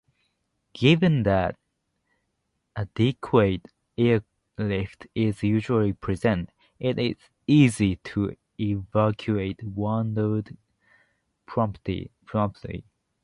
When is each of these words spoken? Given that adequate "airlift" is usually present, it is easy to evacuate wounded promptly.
Given 0.73 1.21
that 1.23 1.59
adequate 2.75 3.67
"airlift" 3.99 5.05
is 5.13 5.43
usually 5.43 5.93
present, 5.93 6.49
it 6.79 6.97
is 6.97 7.17
easy 7.45 7.97
to 7.97 8.35
evacuate 8.59 9.61
wounded 9.61 10.57
promptly. 11.45 12.09